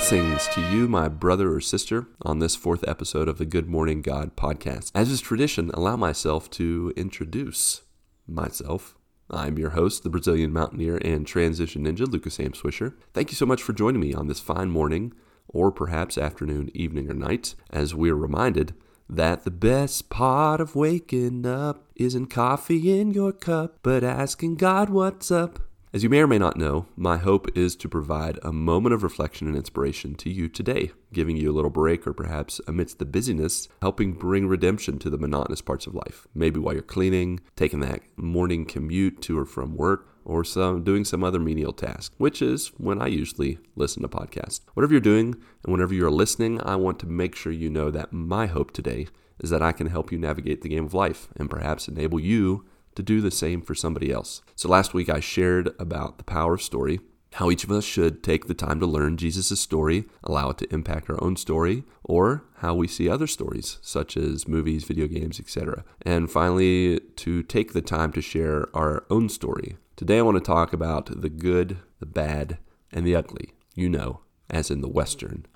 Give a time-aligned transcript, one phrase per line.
[0.00, 4.00] Blessings to you, my brother or sister, on this fourth episode of the Good Morning
[4.00, 4.90] God podcast.
[4.94, 7.82] As is tradition, allow myself to introduce
[8.26, 8.96] myself.
[9.30, 12.94] I'm your host, the Brazilian mountaineer and transition ninja, Lucas Sam Swisher.
[13.12, 15.12] Thank you so much for joining me on this fine morning,
[15.48, 18.72] or perhaps afternoon, evening, or night, as we're reminded
[19.06, 24.88] that the best part of waking up isn't coffee in your cup, but asking God
[24.88, 25.60] what's up.
[25.92, 29.02] As you may or may not know, my hope is to provide a moment of
[29.02, 33.04] reflection and inspiration to you today, giving you a little break or perhaps amidst the
[33.04, 36.28] busyness, helping bring redemption to the monotonous parts of life.
[36.32, 41.04] Maybe while you're cleaning, taking that morning commute to or from work, or some doing
[41.04, 44.60] some other menial task, which is when I usually listen to podcasts.
[44.74, 45.34] Whatever you're doing
[45.64, 49.08] and whenever you're listening, I want to make sure you know that my hope today
[49.40, 52.64] is that I can help you navigate the game of life and perhaps enable you
[52.94, 54.42] to do the same for somebody else.
[54.54, 57.00] So last week I shared about the power of story,
[57.34, 60.74] how each of us should take the time to learn Jesus' story, allow it to
[60.74, 65.38] impact our own story, or how we see other stories, such as movies, video games,
[65.38, 65.84] etc.
[66.02, 69.76] And finally, to take the time to share our own story.
[69.96, 72.58] Today I want to talk about the good, the bad,
[72.92, 73.52] and the ugly.
[73.74, 75.46] You know, as in the Western.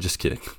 [0.00, 0.40] Just kidding.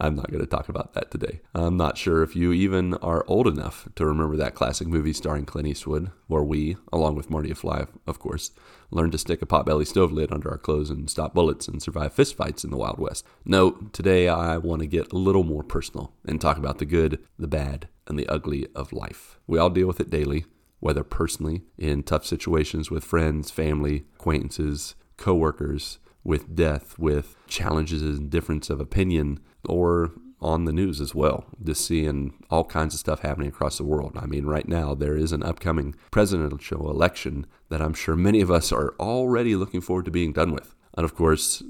[0.00, 1.40] I'm not going to talk about that today.
[1.54, 5.44] I'm not sure if you even are old enough to remember that classic movie starring
[5.44, 8.52] Clint Eastwood, where we, along with Marty McFly, of course,
[8.90, 12.14] learned to stick a potbelly stove lid under our clothes and stop bullets and survive
[12.14, 13.24] fistfights in the Wild West.
[13.44, 17.18] No, today I want to get a little more personal and talk about the good,
[17.38, 19.38] the bad, and the ugly of life.
[19.46, 20.46] We all deal with it daily,
[20.80, 28.30] whether personally, in tough situations with friends, family, acquaintances, coworkers, with death, with challenges and
[28.30, 33.20] difference of opinion, or on the news as well, just seeing all kinds of stuff
[33.20, 34.12] happening across the world.
[34.16, 38.50] I mean, right now, there is an upcoming presidential election that I'm sure many of
[38.50, 40.74] us are already looking forward to being done with.
[40.96, 41.62] And of course,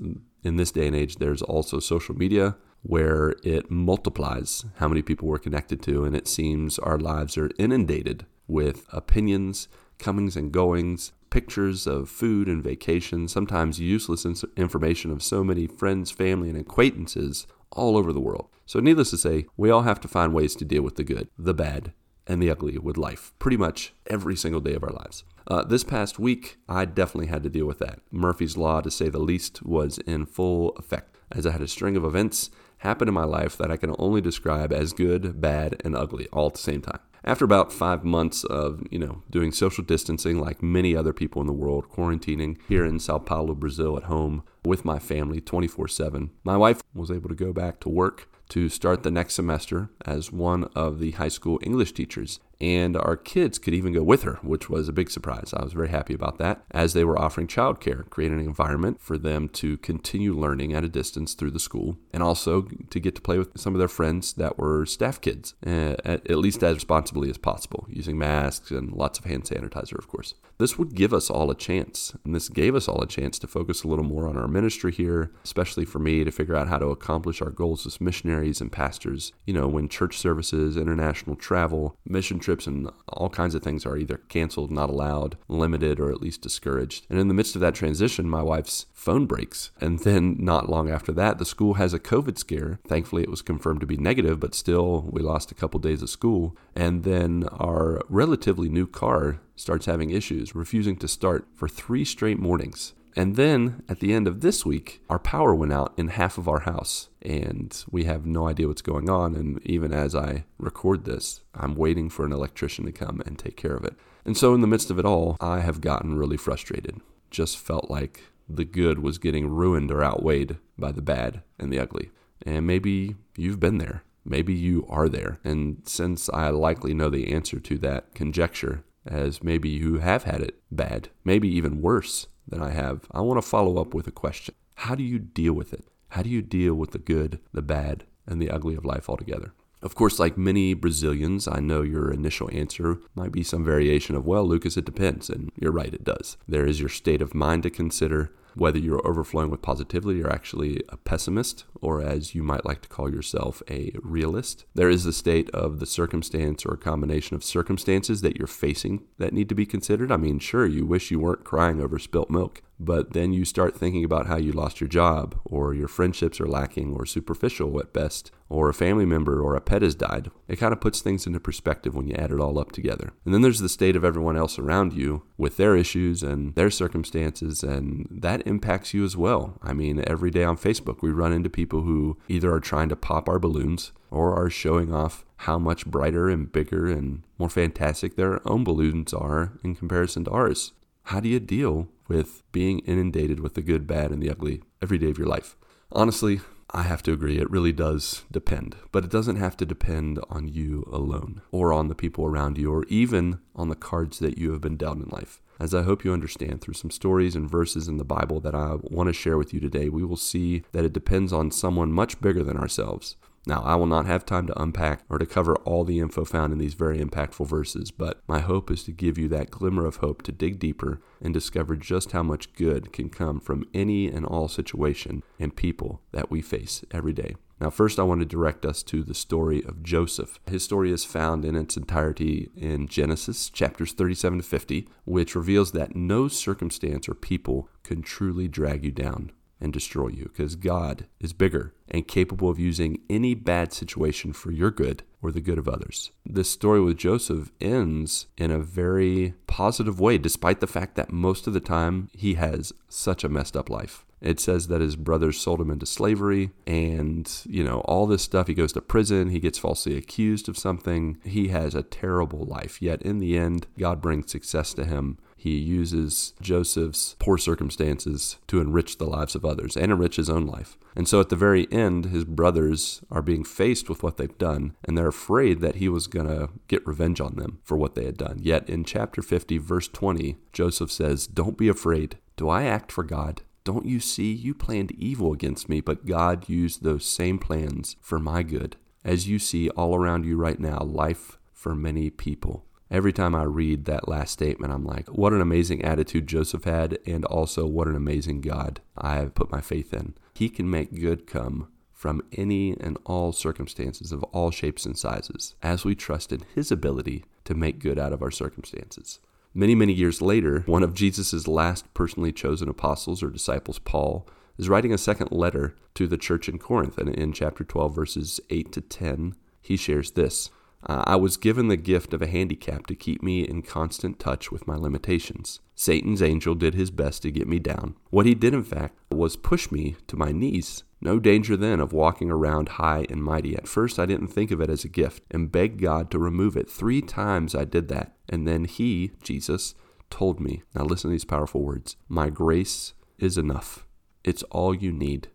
[0.43, 5.29] in this day and age, there's also social media where it multiplies how many people
[5.29, 9.69] we're connected to, and it seems our lives are inundated with opinions,
[9.99, 14.25] comings and goings, pictures of food and vacation, sometimes useless
[14.57, 18.49] information of so many friends, family, and acquaintances all over the world.
[18.67, 21.29] So, needless to say, we all have to find ways to deal with the good,
[21.39, 21.93] the bad,
[22.27, 25.25] and the ugly with life pretty much every single day of our lives.
[25.47, 28.01] Uh, this past week, I definitely had to deal with that.
[28.11, 31.97] Murphy's Law, to say the least, was in full effect as I had a string
[31.97, 35.97] of events happen in my life that I can only describe as good, bad, and
[35.97, 37.01] ugly all at the same time.
[37.29, 41.47] After about five months of, you know, doing social distancing like many other people in
[41.47, 46.31] the world, quarantining here in Sao Paulo, Brazil at home with my family 24 7,
[46.43, 50.33] my wife was able to go back to work to start the next semester as
[50.33, 54.39] one of the high school English teachers and our kids could even go with her,
[54.43, 55.53] which was a big surprise.
[55.55, 59.17] I was very happy about that, as they were offering childcare, creating an environment for
[59.17, 63.21] them to continue learning at a distance through the school, and also to get to
[63.21, 66.75] play with some of their friends that were staff kids, eh, at, at least as
[66.75, 70.35] responsibly as possible, using masks and lots of hand sanitizer, of course.
[70.59, 73.47] This would give us all a chance, and this gave us all a chance to
[73.47, 76.79] focus a little more on our ministry here, especially for me to figure out how
[76.79, 79.33] to accomplish our goals as missionaries and pastors.
[79.47, 83.97] You know, when church services, international travel, mission trips and all kinds of things are
[83.97, 87.07] either canceled, not allowed, limited, or at least discouraged.
[87.09, 89.71] And in the midst of that transition, my wife's phone breaks.
[89.81, 92.81] And then not long after that, the school has a COVID scare.
[92.85, 96.11] Thankfully, it was confirmed to be negative, but still, we lost a couple days of
[96.11, 96.57] school.
[96.75, 102.39] And then our relatively new car starts having issues, refusing to start for three straight
[102.39, 102.95] mornings.
[103.17, 106.47] And then at the end of this week, our power went out in half of
[106.47, 109.35] our house, and we have no idea what's going on.
[109.35, 113.57] And even as I record this, I'm waiting for an electrician to come and take
[113.57, 113.97] care of it.
[114.25, 117.01] And so, in the midst of it all, I have gotten really frustrated.
[117.31, 121.81] Just felt like the good was getting ruined or outweighed by the bad and the
[121.81, 122.11] ugly.
[122.47, 124.05] And maybe you've been there.
[124.25, 125.39] Maybe you are there.
[125.43, 130.41] And since I likely know the answer to that conjecture, as maybe you have had
[130.41, 134.13] it bad, maybe even worse than I have, I want to follow up with a
[134.13, 134.55] question.
[134.75, 135.85] How do you deal with it?
[136.11, 139.53] How do you deal with the good, the bad, and the ugly of life altogether?
[139.81, 144.27] Of course, like many Brazilians, I know your initial answer might be some variation of,
[144.27, 145.31] well, Lucas, it depends.
[145.31, 146.37] And you're right, it does.
[146.49, 150.83] There is your state of mind to consider whether you're overflowing with positivity or actually
[150.89, 154.65] a pessimist, or as you might like to call yourself, a realist.
[154.75, 159.05] There is the state of the circumstance or a combination of circumstances that you're facing
[159.19, 160.11] that need to be considered.
[160.11, 163.77] I mean, sure, you wish you weren't crying over spilt milk, but then you start
[163.77, 167.93] thinking about how you lost your job, or your friendships are lacking, or superficial at
[167.93, 170.31] best, or a family member or a pet has died.
[170.47, 173.13] It kind of puts things into perspective when you add it all up together.
[173.25, 176.71] And then there's the state of everyone else around you with their issues and their
[176.71, 179.59] circumstances, and that impacts you as well.
[179.63, 182.97] I mean, every day on Facebook, we run into people who either are trying to
[182.97, 188.17] pop our balloons or are showing off how much brighter and bigger and more fantastic
[188.17, 190.73] their own balloons are in comparison to ours.
[191.05, 194.99] How do you deal with being inundated with the good, bad, and the ugly every
[194.99, 195.57] day of your life?
[195.93, 196.41] Honestly,
[196.71, 198.77] I have to agree, it really does depend.
[198.93, 202.73] But it doesn't have to depend on you alone, or on the people around you,
[202.73, 205.41] or even on the cards that you have been dealt in life.
[205.61, 208.77] As I hope you understand through some stories and verses in the Bible that I
[208.83, 212.21] want to share with you today, we will see that it depends on someone much
[212.21, 213.17] bigger than ourselves.
[213.47, 216.53] Now, I will not have time to unpack or to cover all the info found
[216.53, 219.97] in these very impactful verses, but my hope is to give you that glimmer of
[219.97, 224.27] hope to dig deeper and discover just how much good can come from any and
[224.27, 227.37] all situation and people that we face every day.
[227.61, 230.39] Now, first, I want to direct us to the story of Joseph.
[230.47, 235.73] His story is found in its entirety in Genesis chapters 37 to 50, which reveals
[235.73, 241.07] that no circumstance or people can truly drag you down and destroy you because God
[241.21, 245.59] is bigger and capable of using any bad situation for your good or the good
[245.59, 246.11] of others.
[246.25, 251.47] This story with Joseph ends in a very positive way, despite the fact that most
[251.47, 254.05] of the time he has such a messed up life.
[254.21, 258.49] It says that his brothers sold him into slavery and, you know, all this stuff.
[258.49, 259.31] He goes to prison.
[259.31, 261.19] He gets falsely accused of something.
[261.25, 262.83] He has a terrible life.
[262.83, 268.61] Yet in the end, God brings success to him he uses Joseph's poor circumstances to
[268.61, 270.77] enrich the lives of others and enrich his own life.
[270.97, 274.75] And so at the very end, his brothers are being faced with what they've done,
[274.85, 278.05] and they're afraid that he was going to get revenge on them for what they
[278.05, 278.41] had done.
[278.43, 282.19] Yet in chapter 50, verse 20, Joseph says, Don't be afraid.
[282.37, 283.43] Do I act for God?
[283.63, 284.33] Don't you see?
[284.33, 288.77] You planned evil against me, but God used those same plans for my good.
[289.05, 292.65] As you see all around you right now, life for many people.
[292.91, 296.99] Every time I read that last statement, I'm like, what an amazing attitude Joseph had,
[297.07, 300.15] and also what an amazing God I have put my faith in.
[300.35, 305.55] He can make good come from any and all circumstances of all shapes and sizes,
[305.63, 309.19] as we trust in His ability to make good out of our circumstances.
[309.53, 314.27] Many, many years later, one of Jesus' last personally chosen apostles or disciples, Paul,
[314.57, 316.97] is writing a second letter to the church in Corinth.
[316.97, 320.51] And in chapter 12, verses 8 to 10, he shares this
[320.87, 324.53] uh, I was given the gift of a handicap to keep me in constant touch
[324.53, 325.61] with my limitations.
[325.75, 327.97] Satan's angel did his best to get me down.
[328.11, 330.85] What he did, in fact, was push me to my knees.
[331.01, 333.57] No danger then of walking around high and mighty.
[333.57, 336.57] At first, I didn't think of it as a gift and begged God to remove
[336.57, 336.71] it.
[336.71, 338.17] Three times I did that.
[338.29, 339.75] And then he, Jesus,
[340.11, 343.87] told me, now listen to these powerful words My grace is enough.
[344.25, 345.29] It's all you need.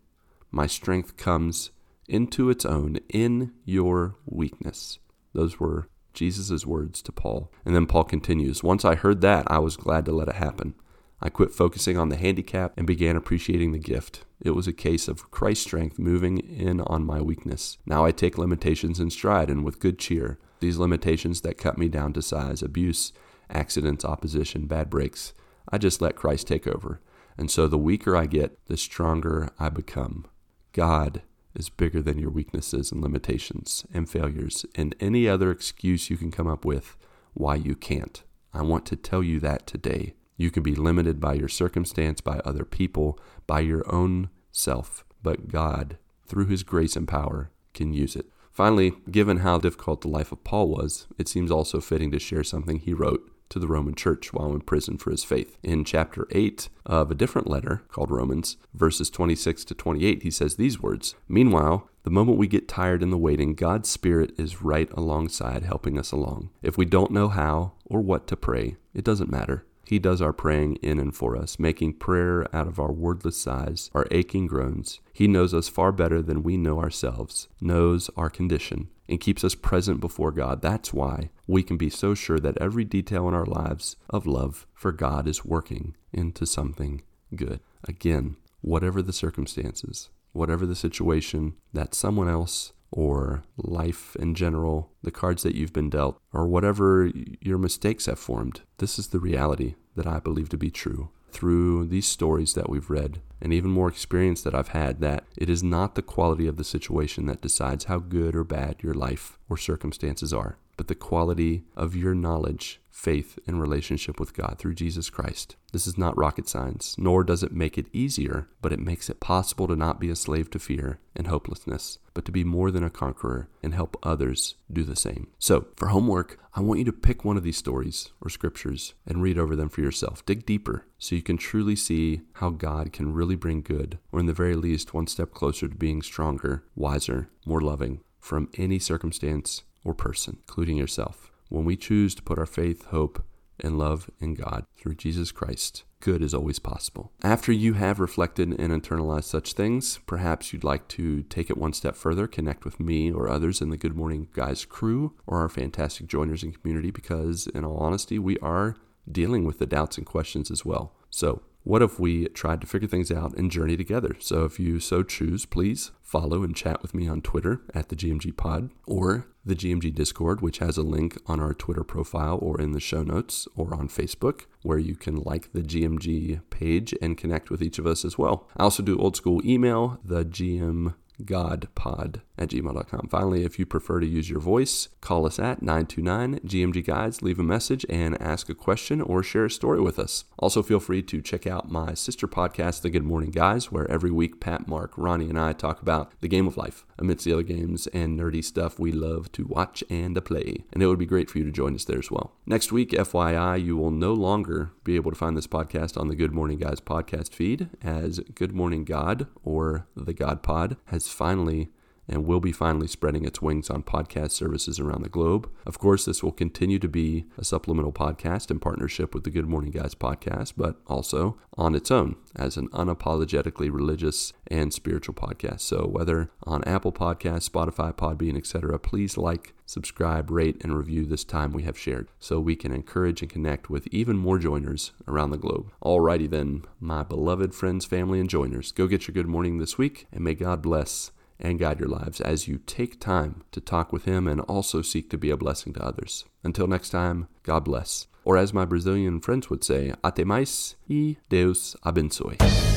[0.50, 1.70] My strength comes
[2.08, 4.98] into its own in your weakness.
[5.34, 7.52] Those were Jesus' words to Paul.
[7.64, 10.74] And then Paul continues Once I heard that, I was glad to let it happen.
[11.20, 14.24] I quit focusing on the handicap and began appreciating the gift.
[14.40, 17.78] It was a case of Christ's strength moving in on my weakness.
[17.86, 20.38] Now I take limitations in stride and with good cheer.
[20.60, 23.12] These limitations that cut me down to size, abuse,
[23.48, 25.32] accidents, opposition, bad breaks,
[25.70, 27.00] I just let Christ take over.
[27.38, 30.26] And so the weaker I get, the stronger I become.
[30.72, 31.22] God
[31.54, 36.30] is bigger than your weaknesses and limitations and failures and any other excuse you can
[36.30, 36.96] come up with
[37.32, 38.22] why you can't.
[38.52, 40.14] I want to tell you that today.
[40.36, 45.48] You can be limited by your circumstance, by other people, by your own self, but
[45.48, 48.26] God, through His grace and power, can use it.
[48.50, 52.44] Finally, given how difficult the life of Paul was, it seems also fitting to share
[52.44, 55.56] something he wrote to the Roman church while in prison for his faith.
[55.62, 60.56] In chapter 8 of a different letter called Romans, verses 26 to 28, he says
[60.56, 64.90] these words Meanwhile, the moment we get tired in the waiting, God's Spirit is right
[64.94, 66.50] alongside helping us along.
[66.62, 69.64] If we don't know how or what to pray, it doesn't matter.
[69.86, 73.88] He does our praying in and for us, making prayer out of our wordless sighs,
[73.94, 75.00] our aching groans.
[75.12, 79.54] He knows us far better than we know ourselves, knows our condition, and keeps us
[79.54, 80.62] present before God.
[80.62, 84.66] That's why we can be so sure that every detail in our lives of love
[84.74, 87.02] for God is working into something
[87.34, 87.60] good.
[87.86, 95.10] Again, whatever the circumstances, whatever the situation that someone else or life in general, the
[95.10, 99.74] cards that you've been dealt, or whatever your mistakes have formed, this is the reality
[99.96, 103.88] that I believe to be true through these stories that we've read and even more
[103.88, 107.84] experience that I've had that it is not the quality of the situation that decides
[107.84, 110.56] how good or bad your life or circumstances are.
[110.76, 115.56] but the quality of your knowledge, faith, and relationship with God through Jesus Christ.
[115.72, 119.18] This is not rocket science, nor does it make it easier, but it makes it
[119.18, 122.84] possible to not be a slave to fear and hopelessness, but to be more than
[122.84, 125.26] a conqueror and help others do the same.
[125.40, 129.20] So, for homework, I want you to pick one of these stories or scriptures and
[129.20, 130.24] read over them for yourself.
[130.24, 134.26] Dig deeper so you can truly see how God can really bring good, or in
[134.26, 139.64] the very least, one step closer to being stronger, wiser, more loving from any circumstance
[139.82, 141.32] or person, including yourself.
[141.54, 143.24] When we choose to put our faith, hope,
[143.60, 147.12] and love in God through Jesus Christ, good is always possible.
[147.22, 151.72] After you have reflected and internalized such things, perhaps you'd like to take it one
[151.72, 155.48] step further, connect with me or others in the Good Morning Guys crew or our
[155.48, 158.74] fantastic joiners and community, because in all honesty, we are
[159.08, 160.96] dealing with the doubts and questions as well.
[161.08, 164.16] So, what if we tried to figure things out and journey together?
[164.20, 167.96] So if you so choose, please follow and chat with me on Twitter at the
[167.96, 172.60] GMG Pod or the GMG Discord, which has a link on our Twitter profile or
[172.60, 177.18] in the show notes or on Facebook, where you can like the GMG page and
[177.18, 178.48] connect with each of us as well.
[178.56, 183.08] I also do old school email, the GM godpod at gmail.com.
[183.10, 187.38] Finally, if you prefer to use your voice, call us at 929 GMG Guys, leave
[187.38, 190.24] a message, and ask a question or share a story with us.
[190.38, 194.10] Also, feel free to check out my sister podcast, The Good Morning Guys, where every
[194.10, 197.42] week Pat, Marc, Ronnie, and I talk about the game of life amidst the other
[197.42, 200.64] games and nerdy stuff we love to watch and to play.
[200.72, 202.32] And it would be great for you to join us there as well.
[202.46, 206.16] Next week, FYI, you will no longer be able to find this podcast on the
[206.16, 211.70] Good Morning Guys podcast feed, as Good Morning God or the God Pod has finally
[212.08, 215.50] and will be finally spreading its wings on podcast services around the globe.
[215.66, 219.48] Of course, this will continue to be a supplemental podcast in partnership with the Good
[219.48, 225.60] Morning Guys podcast, but also on its own as an unapologetically religious and spiritual podcast.
[225.60, 231.24] So, whether on Apple Podcasts, Spotify, Podbean, etc., please like, subscribe, rate, and review this
[231.24, 235.30] time we have shared so we can encourage and connect with even more joiners around
[235.30, 235.70] the globe.
[235.82, 240.06] Alrighty then, my beloved friends, family, and joiners, go get your good morning this week,
[240.12, 244.04] and may God bless and guide your lives as you take time to talk with
[244.04, 246.24] Him and also seek to be a blessing to others.
[246.42, 248.06] Until next time, God bless.
[248.24, 252.73] Or as my Brazilian friends would say, até mais e Deus abençoe.